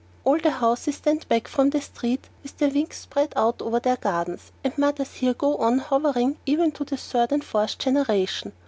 All 0.23 0.39
the 0.39 0.49
houses 0.49 0.95
stand 0.95 1.27
back 1.29 1.47
from 1.47 1.69
the 1.69 1.79
street 1.79 2.27
with 2.41 2.57
their 2.57 2.71
wings 2.71 2.95
spread 2.95 3.33
out 3.35 3.61
over 3.61 3.79
their 3.79 3.97
gardens, 3.97 4.51
and 4.63 4.75
mothers 4.75 5.13
here 5.13 5.35
go 5.35 5.57
on 5.57 5.77
hovering 5.77 6.37
even 6.47 6.71
to 6.71 6.83
the 6.83 6.97
third 6.97 7.31
and 7.31 7.43
fourth 7.43 7.77
generation. 7.77 8.51